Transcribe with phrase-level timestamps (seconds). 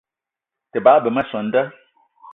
[0.71, 1.63] Te bagbe ma soo an da